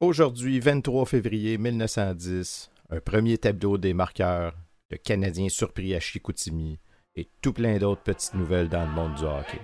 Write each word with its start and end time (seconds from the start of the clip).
Aujourd'hui, 0.00 0.60
23 0.60 1.06
février 1.06 1.56
1910, 1.56 2.70
un 2.90 3.00
premier 3.00 3.38
tableau 3.38 3.78
des 3.78 3.94
marqueurs, 3.94 4.52
le 4.90 4.98
Canadien 4.98 5.48
surpris 5.48 5.94
à 5.94 6.00
Chicoutimi 6.00 6.78
et 7.14 7.30
tout 7.40 7.54
plein 7.54 7.78
d'autres 7.78 8.02
petites 8.02 8.34
nouvelles 8.34 8.68
dans 8.68 8.84
le 8.84 8.92
monde 8.92 9.14
du 9.14 9.24
hockey. 9.24 9.58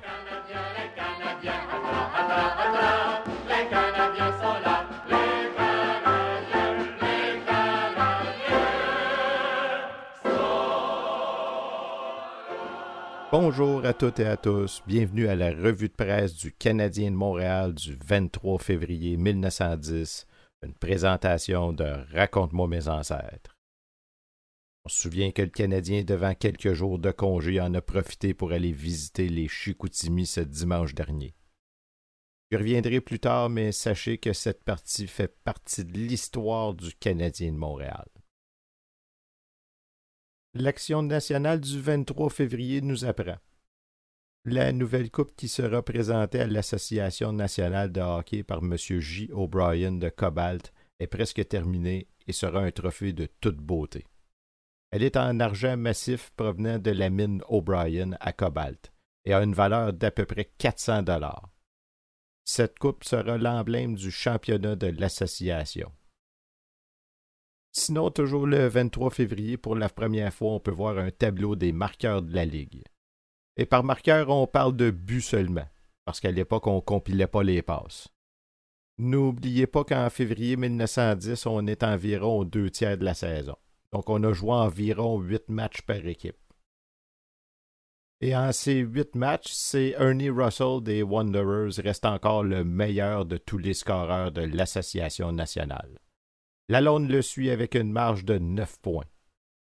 Bonjour 13.33 13.87
à 13.87 13.94
toutes 13.94 14.21
et 14.21 14.26
à 14.26 14.37
tous, 14.37 14.83
bienvenue 14.87 15.26
à 15.26 15.35
la 15.35 15.53
revue 15.53 15.88
de 15.88 15.94
presse 15.94 16.37
du 16.37 16.52
Canadien 16.52 17.10
de 17.10 17.16
Montréal 17.16 17.73
du 17.73 17.96
23 18.05 18.59
février 18.59 19.16
1910, 19.16 20.27
une 20.62 20.74
présentation 20.74 21.73
de 21.73 21.95
Raconte-moi 22.12 22.68
mes 22.68 22.88
ancêtres. 22.88 23.56
On 24.84 24.91
se 24.91 25.00
souvient 25.00 25.30
que 25.30 25.41
le 25.41 25.48
Canadien, 25.48 26.05
devant 26.05 26.34
quelques 26.34 26.74
jours 26.74 26.98
de 26.98 27.10
congé, 27.10 27.58
en 27.58 27.72
a 27.72 27.80
profité 27.80 28.34
pour 28.34 28.52
aller 28.52 28.72
visiter 28.72 29.30
les 29.30 29.48
Chicoutimi 29.48 30.27
ce 30.27 30.41
dimanche 30.41 30.94
dernier. 30.94 31.34
Je 32.50 32.58
reviendrai 32.58 33.00
plus 33.00 33.19
tard, 33.19 33.48
mais 33.48 33.72
sachez 33.72 34.19
que 34.19 34.34
cette 34.34 34.62
partie 34.62 35.06
fait 35.06 35.34
partie 35.42 35.86
de 35.86 35.96
l'histoire 35.96 36.74
du 36.74 36.92
Canadien 36.96 37.52
de 37.52 37.56
Montréal. 37.56 38.05
L'action 40.55 41.02
nationale 41.02 41.61
du 41.61 41.80
23 41.80 42.29
février 42.29 42.83
nous 42.83 43.06
apprend. 43.06 43.38
La 44.45 44.70
nouvelle 44.70 45.11
coupe 45.11 45.34
qui 45.34 45.48
sera 45.48 45.83
présentée 45.83 46.41
à 46.41 46.47
l'Association 46.47 47.33
nationale 47.33 47.91
de 47.91 48.02
hockey 48.02 48.42
par 48.42 48.59
M. 48.59 48.77
J. 48.77 49.30
O'Brien 49.33 49.92
de 49.92 50.11
Cobalt 50.11 50.75
est 50.98 51.06
presque 51.06 51.48
terminée 51.48 52.06
et 52.27 52.33
sera 52.33 52.61
un 52.61 52.70
trophée 52.70 53.15
de 53.15 53.28
toute 53.41 53.56
beauté. 53.56 54.05
Elle 54.91 55.05
est 55.05 55.17
en 55.17 55.41
argent 55.41 55.78
massif 55.78 56.33
provenant 56.36 56.78
de 56.78 56.91
la 56.91 57.09
mine 57.09 57.42
O'Brien 57.48 58.11
à 58.20 58.34
Cobalt 58.34 58.92
et 59.25 59.33
a 59.33 59.42
une 59.42 59.55
valeur 59.55 59.94
d'à 59.94 60.11
peu 60.11 60.27
près 60.27 60.53
400 60.59 61.05
dollars. 61.05 61.48
Cette 62.44 62.78
coupe 62.78 63.05
sera 63.05 63.39
l'emblème 63.39 63.94
du 63.94 64.11
championnat 64.11 64.77
de 64.77 64.89
l'association. 64.89 65.91
Sinon, 67.75 68.11
toujours 68.11 68.47
le 68.47 68.69
23 68.69 69.11
février, 69.11 69.56
pour 69.56 69.77
la 69.77 69.89
première 69.89 70.33
fois, 70.33 70.53
on 70.53 70.61
peut 70.61 70.70
voir 70.70 70.98
un 70.98 71.11
tableau 71.11 71.56
des 71.56 71.73
marqueurs 71.73 72.20
de 72.20 72.34
la 72.34 72.45
Ligue. 72.45 72.84
Et 73.56 73.65
par 73.65 73.83
marqueur, 73.83 74.28
on 74.28 74.47
parle 74.47 74.77
de 74.77 74.91
buts 74.91 75.23
seulement, 75.23 75.67
parce 76.05 76.20
qu'à 76.20 76.31
l'époque, 76.31 76.67
on 76.67 76.77
ne 76.77 76.81
compilait 76.81 77.27
pas 77.27 77.43
les 77.43 77.62
passes. 77.62 78.09
N'oubliez 78.98 79.67
pas 79.67 79.84
qu'en 79.84 80.11
février 80.11 80.56
1910, 80.56 81.47
on 81.47 81.67
est 81.67 81.83
environ 81.83 82.41
aux 82.41 82.45
deux 82.45 82.69
tiers 82.69 82.98
de 82.98 83.05
la 83.05 83.15
saison. 83.15 83.56
Donc, 83.91 84.11
on 84.11 84.23
a 84.23 84.34
joué 84.34 84.53
environ 84.53 85.19
huit 85.19 85.48
matchs 85.48 85.81
par 85.81 86.06
équipe. 86.06 86.37
Et 88.20 88.37
en 88.37 88.53
ces 88.53 88.81
huit 88.81 89.15
matchs, 89.17 89.50
c'est 89.50 89.97
Ernie 89.98 90.31
Russell 90.31 90.83
des 90.83 91.03
Wanderers 91.03 91.83
reste 91.83 92.05
encore 92.05 92.45
le 92.45 92.65
meilleur 92.65 93.25
de 93.25 93.39
tous 93.39 93.59
les 93.59 93.75
scoreurs 93.75 94.31
de 94.31 94.43
l'Association 94.43 95.33
nationale. 95.33 95.98
Lalonde 96.68 97.10
le 97.10 97.22
suit 97.22 97.50
avec 97.50 97.74
une 97.74 97.92
marge 97.92 98.24
de 98.24 98.38
9 98.38 98.78
points. 98.80 99.05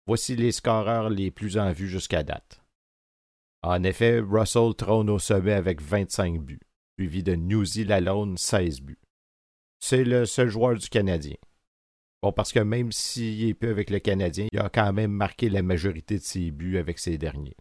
Voici 0.06 0.36
les 0.36 0.52
scoreurs 0.52 1.10
les 1.10 1.30
plus 1.30 1.58
en 1.58 1.72
vue 1.72 1.88
jusqu'à 1.88 2.22
date. 2.22 2.62
En 3.62 3.82
effet, 3.84 4.18
Russell 4.20 4.74
trône 4.76 5.08
au 5.08 5.18
sommet 5.18 5.52
avec 5.52 5.80
25 5.80 6.40
buts, 6.40 6.60
suivi 6.98 7.22
de 7.22 7.34
Newsy 7.34 7.84
Lalonde 7.84 8.38
16 8.38 8.80
buts. 8.80 8.98
C'est 9.78 10.04
le 10.04 10.26
seul 10.26 10.48
joueur 10.48 10.76
du 10.76 10.88
Canadien. 10.88 11.36
Bon, 12.22 12.32
parce 12.32 12.52
que 12.52 12.60
même 12.60 12.92
s'il 12.92 13.48
est 13.48 13.54
peu 13.54 13.70
avec 13.70 13.90
le 13.90 13.98
Canadien, 13.98 14.46
il 14.52 14.58
a 14.58 14.68
quand 14.68 14.92
même 14.92 15.12
marqué 15.12 15.48
la 15.48 15.62
majorité 15.62 16.18
de 16.18 16.22
ses 16.22 16.50
buts 16.50 16.78
avec 16.78 16.98
ces 16.98 17.18
derniers. 17.18 17.56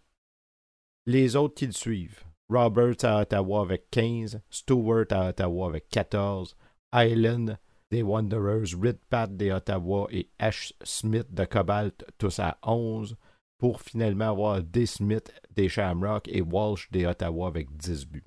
Les 1.07 1.35
autres 1.35 1.55
qui 1.55 1.65
le 1.65 1.71
suivent, 1.71 2.23
Roberts 2.49 3.03
à 3.03 3.21
Ottawa 3.21 3.61
avec 3.61 3.89
15, 3.89 4.41
Stewart 4.49 5.05
à 5.09 5.29
Ottawa 5.29 5.67
avec 5.67 5.89
14, 5.89 6.55
Island 6.93 7.57
des 7.91 8.01
Wanderers, 8.01 8.73
Pat 9.09 9.35
des 9.35 9.51
Ottawa 9.51 10.07
et 10.11 10.29
Ash 10.39 10.73
Smith 10.83 11.27
de 11.29 11.45
Cobalt, 11.45 12.05
tous 12.17 12.39
à 12.39 12.57
11, 12.63 13.17
pour 13.59 13.81
finalement 13.81 14.29
avoir 14.29 14.63
D. 14.63 14.85
Smith 14.85 15.31
des 15.51 15.69
Shamrock 15.69 16.27
et 16.29 16.41
Walsh 16.41 16.89
des 16.89 17.05
Ottawa 17.05 17.47
avec 17.47 17.75
10 17.75 18.07
buts. 18.07 18.25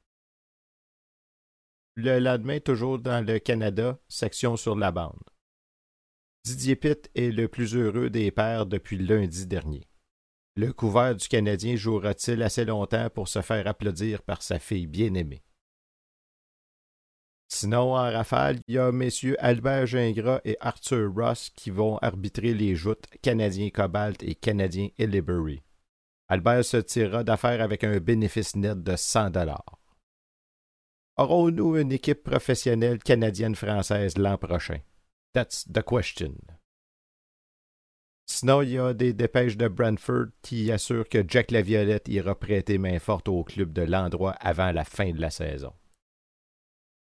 Le 1.96 2.18
lendemain, 2.18 2.60
toujours 2.60 2.98
dans 2.98 3.24
le 3.26 3.38
Canada, 3.38 3.98
section 4.08 4.56
sur 4.56 4.76
la 4.76 4.92
bande. 4.92 5.22
Didier 6.44 6.76
Pitt 6.76 7.10
est 7.14 7.30
le 7.30 7.48
plus 7.48 7.74
heureux 7.74 8.10
des 8.10 8.30
pères 8.30 8.66
depuis 8.66 8.98
lundi 8.98 9.46
dernier. 9.46 9.88
Le 10.56 10.72
couvert 10.72 11.16
du 11.16 11.26
Canadien 11.26 11.74
jouera-t-il 11.74 12.42
assez 12.42 12.64
longtemps 12.64 13.08
pour 13.10 13.28
se 13.28 13.40
faire 13.40 13.66
applaudir 13.66 14.22
par 14.22 14.42
sa 14.42 14.58
fille 14.58 14.86
bien-aimée? 14.86 15.42
Sinon, 17.54 17.94
en 17.94 18.10
rafale, 18.10 18.58
il 18.66 18.74
y 18.74 18.78
a 18.78 18.90
messieurs 18.90 19.36
Albert 19.38 19.86
Gingras 19.86 20.40
et 20.44 20.56
Arthur 20.58 21.08
Ross 21.14 21.50
qui 21.54 21.70
vont 21.70 21.98
arbitrer 21.98 22.52
les 22.52 22.74
joutes 22.74 23.06
Canadien 23.22 23.70
Cobalt 23.70 24.20
et 24.24 24.34
Canadien 24.34 24.88
Illibery. 24.98 25.62
Albert 26.26 26.64
se 26.64 26.78
tirera 26.78 27.22
d'affaire 27.22 27.62
avec 27.62 27.84
un 27.84 28.00
bénéfice 28.00 28.56
net 28.56 28.82
de 28.82 28.96
100 28.96 29.30
dollars. 29.30 29.78
Aurons-nous 31.16 31.76
une 31.76 31.92
équipe 31.92 32.24
professionnelle 32.24 32.98
canadienne-française 32.98 34.18
l'an 34.18 34.36
prochain? 34.36 34.80
That's 35.32 35.64
the 35.72 35.84
question. 35.84 36.34
Sinon, 38.26 38.62
il 38.62 38.70
y 38.70 38.78
a 38.78 38.92
des 38.94 39.12
dépêches 39.12 39.56
de 39.56 39.68
Brentford 39.68 40.30
qui 40.42 40.72
assurent 40.72 41.08
que 41.08 41.22
Jack 41.24 41.52
Laviolette 41.52 42.08
ira 42.08 42.36
prêter 42.36 42.78
main 42.78 42.98
forte 42.98 43.28
au 43.28 43.44
club 43.44 43.72
de 43.72 43.82
l'endroit 43.82 44.32
avant 44.40 44.72
la 44.72 44.84
fin 44.84 45.12
de 45.12 45.20
la 45.20 45.30
saison. 45.30 45.72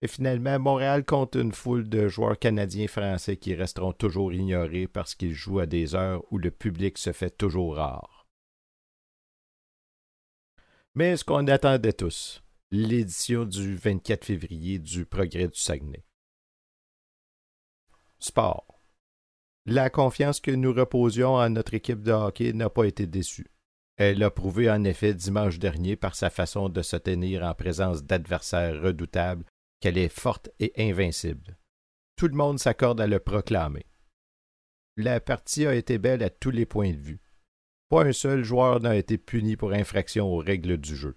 Et 0.05 0.07
finalement, 0.07 0.59
Montréal 0.59 1.03
compte 1.03 1.33
une 1.33 1.51
foule 1.51 1.89
de 1.89 2.07
joueurs 2.07 2.37
canadiens-français 2.37 3.37
qui 3.37 3.55
resteront 3.55 3.91
toujours 3.91 4.31
ignorés 4.31 4.87
parce 4.87 5.15
qu'ils 5.15 5.33
jouent 5.33 5.61
à 5.61 5.65
des 5.65 5.95
heures 5.95 6.23
où 6.31 6.37
le 6.37 6.51
public 6.51 6.99
se 6.99 7.11
fait 7.11 7.35
toujours 7.35 7.77
rare. 7.77 8.27
Mais 10.93 11.17
ce 11.17 11.23
qu'on 11.23 11.47
attendait 11.47 11.93
tous, 11.93 12.43
l'édition 12.69 13.45
du 13.45 13.77
24 13.77 14.25
février 14.25 14.77
du 14.77 15.07
Progrès 15.07 15.47
du 15.47 15.57
Saguenay. 15.59 16.05
Sport. 18.19 18.79
La 19.65 19.89
confiance 19.89 20.39
que 20.39 20.51
nous 20.51 20.71
reposions 20.71 21.33
en 21.33 21.49
notre 21.49 21.73
équipe 21.73 22.03
de 22.03 22.11
hockey 22.11 22.53
n'a 22.53 22.69
pas 22.69 22.85
été 22.85 23.07
déçue. 23.07 23.49
Elle 23.97 24.19
l'a 24.19 24.29
prouvé 24.29 24.69
en 24.69 24.83
effet 24.83 25.15
dimanche 25.15 25.57
dernier 25.57 25.95
par 25.95 26.13
sa 26.13 26.29
façon 26.29 26.69
de 26.69 26.83
se 26.83 26.95
tenir 26.95 27.41
en 27.41 27.55
présence 27.55 28.03
d'adversaires 28.03 28.79
redoutables 28.79 29.45
qu'elle 29.85 29.99
est 29.99 30.09
forte 30.09 30.49
et 30.59 30.73
invincible. 30.79 31.59
Tout 32.15 32.27
le 32.27 32.33
monde 32.33 32.57
s'accorde 32.57 32.99
à 32.99 33.05
le 33.05 33.19
proclamer. 33.19 33.85
La 34.97 35.19
partie 35.19 35.67
a 35.67 35.75
été 35.75 35.99
belle 35.99 36.23
à 36.23 36.31
tous 36.31 36.49
les 36.49 36.65
points 36.65 36.89
de 36.89 36.97
vue. 36.97 37.21
Pas 37.89 38.03
un 38.03 38.11
seul 38.11 38.43
joueur 38.43 38.79
n'a 38.79 38.95
été 38.95 39.19
puni 39.19 39.55
pour 39.55 39.73
infraction 39.73 40.25
aux 40.25 40.39
règles 40.39 40.77
du 40.77 40.95
jeu. 40.95 41.15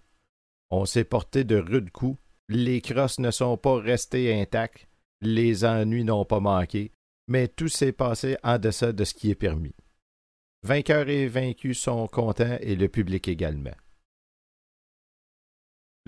On 0.68 0.84
s'est 0.84 1.04
porté 1.04 1.44
de 1.44 1.56
rudes 1.56 1.90
coups, 1.90 2.20
les 2.50 2.82
crosses 2.82 3.20
ne 3.20 3.30
sont 3.30 3.56
pas 3.56 3.80
restées 3.80 4.38
intactes, 4.38 4.86
les 5.22 5.64
ennuis 5.64 6.04
n'ont 6.04 6.26
pas 6.26 6.40
manqué, 6.40 6.92
mais 7.26 7.48
tout 7.48 7.68
s'est 7.68 7.92
passé 7.92 8.36
en 8.42 8.58
deçà 8.58 8.92
de 8.92 9.04
ce 9.04 9.14
qui 9.14 9.30
est 9.30 9.34
permis. 9.34 9.76
Vainqueurs 10.62 11.08
et 11.08 11.26
vaincus 11.26 11.80
sont 11.80 12.06
contents 12.06 12.58
et 12.60 12.76
le 12.76 12.88
public 12.88 13.28
également. 13.28 13.74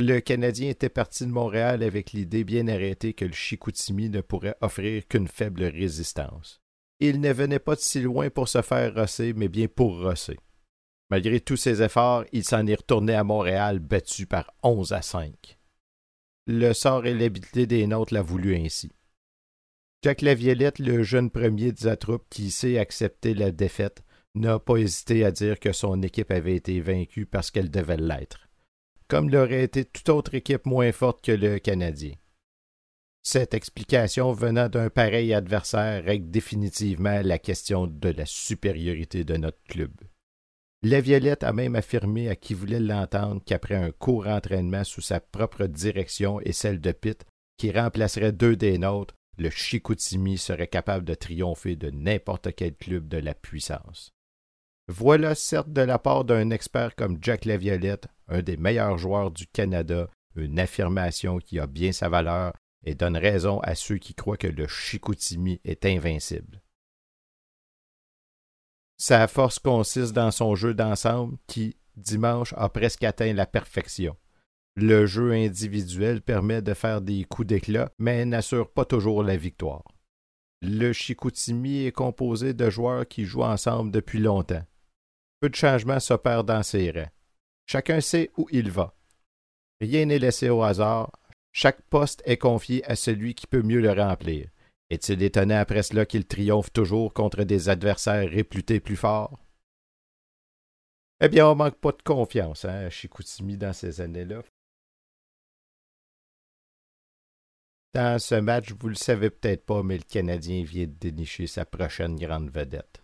Le 0.02 0.20
Canadien 0.20 0.70
était 0.70 0.88
parti 0.88 1.26
de 1.26 1.30
Montréal 1.30 1.82
avec 1.82 2.12
l'idée 2.12 2.42
bien 2.42 2.68
arrêtée 2.68 3.12
que 3.12 3.26
le 3.26 3.34
Chicoutimi 3.34 4.08
ne 4.08 4.22
pourrait 4.22 4.56
offrir 4.62 5.06
qu'une 5.06 5.28
faible 5.28 5.62
résistance. 5.64 6.62
Il 7.00 7.20
ne 7.20 7.30
venait 7.30 7.58
pas 7.58 7.74
de 7.74 7.80
si 7.80 8.00
loin 8.00 8.30
pour 8.30 8.48
se 8.48 8.62
faire 8.62 8.94
rosser, 8.94 9.34
mais 9.34 9.48
bien 9.48 9.68
pour 9.68 10.00
rosser. 10.00 10.38
Malgré 11.10 11.38
tous 11.38 11.58
ses 11.58 11.82
efforts, 11.82 12.24
il 12.32 12.44
s'en 12.44 12.66
est 12.66 12.76
retourné 12.76 13.14
à 13.14 13.24
Montréal 13.24 13.78
battu 13.78 14.24
par 14.24 14.54
11 14.62 14.94
à 14.94 15.02
5. 15.02 15.58
Le 16.46 16.72
sort 16.72 17.04
et 17.04 17.12
l'habileté 17.12 17.66
des 17.66 17.86
nôtres 17.86 18.14
l'a 18.14 18.22
voulu 18.22 18.56
ainsi. 18.56 18.91
Jack 20.03 20.22
Laviolette, 20.22 20.78
le 20.78 21.03
jeune 21.03 21.28
premier 21.28 21.72
de 21.72 21.78
sa 21.78 21.98
troupe 21.98 22.24
qui 22.30 22.50
sait 22.50 22.78
accepter 22.78 23.34
la 23.34 23.50
défaite, 23.50 24.03
n'a 24.34 24.58
pas 24.58 24.78
hésité 24.78 25.26
à 25.26 25.30
dire 25.30 25.60
que 25.60 25.72
son 25.72 26.00
équipe 26.00 26.30
avait 26.30 26.56
été 26.56 26.80
vaincue 26.80 27.26
parce 27.26 27.50
qu'elle 27.50 27.70
devait 27.70 27.98
l'être 27.98 28.49
comme 29.10 29.28
l'aurait 29.28 29.65
été 29.65 29.84
toute 29.84 30.09
autre 30.09 30.34
équipe 30.34 30.66
moins 30.66 30.92
forte 30.92 31.24
que 31.24 31.33
le 31.33 31.59
Canadien. 31.59 32.12
Cette 33.22 33.54
explication 33.54 34.33
venant 34.33 34.68
d'un 34.68 34.89
pareil 34.89 35.34
adversaire 35.34 36.04
règle 36.04 36.30
définitivement 36.30 37.21
la 37.22 37.41
question 37.41 37.89
de 37.89 38.09
la 38.09 38.24
supériorité 38.24 39.24
de 39.24 39.36
notre 39.36 39.60
club. 39.65 39.91
La 40.83 41.01
Violette 41.01 41.42
a 41.42 41.53
même 41.53 41.74
affirmé 41.74 42.28
à 42.28 42.36
qui 42.36 42.54
voulait 42.54 42.78
l'entendre 42.78 43.42
qu'après 43.45 43.74
un 43.74 43.91
court 43.91 44.28
entraînement 44.28 44.84
sous 44.84 45.03
sa 45.03 45.18
propre 45.18 45.66
direction 45.66 46.41
et 46.41 46.53
celle 46.53 46.80
de 46.80 46.92
Pitt, 46.92 47.27
qui 47.59 47.72
remplacerait 47.72 48.33
deux 48.33 48.54
des 48.54 48.78
nôtres, 48.78 49.15
le 49.36 49.51
Chicoutimi 49.51 50.39
serait 50.39 50.68
capable 50.68 51.04
de 51.04 51.15
triompher 51.15 51.74
de 51.74 51.91
n'importe 51.91 52.54
quel 52.54 52.77
club 52.77 53.09
de 53.09 53.18
la 53.18 53.34
puissance. 53.34 54.15
Voilà 54.91 55.37
certes 55.37 55.72
de 55.72 55.83
la 55.83 56.01
part 56.01 56.25
d'un 56.25 56.51
expert 56.51 56.97
comme 56.97 57.19
Jack 57.22 57.45
Laviolette, 57.45 58.09
un 58.27 58.42
des 58.42 58.57
meilleurs 58.57 58.98
joueurs 58.98 59.31
du 59.31 59.47
Canada, 59.47 60.10
une 60.34 60.59
affirmation 60.59 61.39
qui 61.39 61.60
a 61.60 61.69
bien 61.69 61.92
sa 61.92 62.09
valeur 62.09 62.54
et 62.84 62.97
donne 62.97 63.16
raison 63.16 63.60
à 63.60 63.77
ceux 63.77 63.98
qui 63.98 64.16
croient 64.16 64.37
que 64.37 64.48
le 64.48 64.66
Chicoutimi 64.66 65.60
est 65.65 65.87
invincible. 65.87 66.60
Sa 68.98 69.28
force 69.28 69.60
consiste 69.60 70.13
dans 70.13 70.33
son 70.33 70.57
jeu 70.57 70.75
d'ensemble 70.75 71.39
qui, 71.47 71.77
dimanche, 71.95 72.53
a 72.57 72.69
presque 72.69 73.04
atteint 73.04 73.33
la 73.33 73.47
perfection. 73.47 74.16
Le 74.75 75.07
jeu 75.07 75.31
individuel 75.31 76.21
permet 76.21 76.63
de 76.63 76.75
faire 76.75 77.01
des 77.01 77.22
coups 77.22 77.47
d'éclat, 77.47 77.92
mais 77.98 78.25
n'assure 78.25 78.69
pas 78.72 78.84
toujours 78.84 79.22
la 79.22 79.37
victoire. 79.37 79.84
Le 80.63 80.92
Chicoutimi 80.92 81.84
est 81.84 81.92
composé 81.92 82.54
de 82.54 82.69
joueurs 82.69 83.07
qui 83.07 83.25
jouent 83.25 83.45
ensemble 83.45 83.92
depuis 83.92 84.19
longtemps. 84.19 84.65
Peu 85.41 85.48
de 85.48 85.54
changements 85.54 86.01
s'opèrent 86.01 86.45
dans 86.45 86.63
ses 86.63 86.91
rangs. 86.91 87.10
Chacun 87.66 88.01
sait 88.01 88.31
où 88.37 88.47
il 88.53 88.71
va. 88.71 88.95
Rien 89.81 90.04
n'est 90.04 90.19
laissé 90.19 90.51
au 90.51 90.63
hasard. 90.63 91.13
Chaque 91.53 91.83
poste 91.83 92.22
est 92.27 92.37
confié 92.37 92.84
à 92.84 92.95
celui 92.95 93.34
qui 93.34 93.47
peut 93.47 93.63
mieux 93.63 93.81
le 93.81 93.92
remplir. 93.92 94.48
Est-il 94.91 95.22
étonné 95.22 95.54
après 95.54 95.83
cela 95.83 96.04
qu'il 96.04 96.27
triomphe 96.27 96.72
toujours 96.72 97.15
contre 97.15 97.45
des 97.45 97.69
adversaires 97.69 98.28
réputés 98.28 98.81
plus 98.81 98.97
forts? 98.97 99.39
Eh 101.21 101.28
bien, 101.28 101.47
on 101.48 101.54
manque 101.54 101.78
pas 101.78 101.92
de 101.92 102.03
confiance 102.03 102.65
hein, 102.65 102.91
Chicoutimi 102.91 103.57
dans 103.57 103.72
ces 103.72 104.01
années-là. 104.01 104.42
Dans 107.95 108.19
ce 108.21 108.37
match, 108.37 108.72
vous 108.72 108.89
le 108.89 108.95
savez 108.95 109.31
peut-être 109.31 109.65
pas, 109.65 109.83
mais 109.83 109.97
le 109.97 110.04
Canadien 110.04 110.63
vient 110.65 110.87
de 110.87 110.92
dénicher 110.92 111.47
sa 111.47 111.65
prochaine 111.65 112.16
grande 112.16 112.51
vedette. 112.51 113.03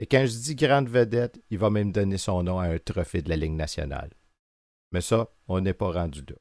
Et 0.00 0.06
quand 0.06 0.24
je 0.26 0.36
dis 0.36 0.54
grande 0.56 0.88
vedette, 0.88 1.40
il 1.50 1.58
va 1.58 1.70
même 1.70 1.92
donner 1.92 2.18
son 2.18 2.42
nom 2.42 2.58
à 2.58 2.66
un 2.66 2.78
trophée 2.78 3.22
de 3.22 3.28
la 3.28 3.36
Ligue 3.36 3.52
nationale. 3.52 4.10
Mais 4.90 5.00
ça, 5.00 5.30
on 5.48 5.60
n'est 5.60 5.74
pas 5.74 5.92
rendu 5.92 6.20
là. 6.28 6.36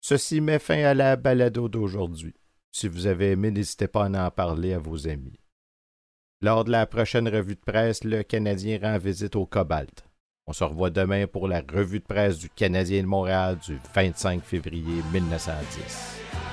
Ceci 0.00 0.40
met 0.40 0.58
fin 0.58 0.82
à 0.84 0.94
la 0.94 1.16
balado 1.16 1.68
d'aujourd'hui. 1.68 2.34
Si 2.72 2.88
vous 2.88 3.06
avez 3.06 3.32
aimé, 3.32 3.50
n'hésitez 3.50 3.88
pas 3.88 4.06
à 4.06 4.26
en 4.26 4.30
parler 4.30 4.72
à 4.72 4.78
vos 4.78 5.06
amis. 5.06 5.38
Lors 6.40 6.64
de 6.64 6.72
la 6.72 6.86
prochaine 6.86 7.28
revue 7.28 7.54
de 7.54 7.60
presse, 7.60 8.02
le 8.02 8.22
Canadien 8.24 8.80
rend 8.82 8.98
visite 8.98 9.36
au 9.36 9.46
Cobalt. 9.46 10.04
On 10.46 10.52
se 10.52 10.64
revoit 10.64 10.90
demain 10.90 11.28
pour 11.28 11.46
la 11.46 11.60
revue 11.60 12.00
de 12.00 12.04
presse 12.04 12.38
du 12.38 12.50
Canadien 12.50 13.02
de 13.02 13.06
Montréal 13.06 13.58
du 13.64 13.78
25 13.94 14.42
février 14.42 15.02
1910. 15.12 16.51